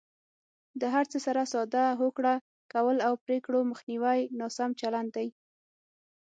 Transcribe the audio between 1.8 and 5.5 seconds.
هوکړه کول او پرېکړو مخنیوی ناسم چلند دی.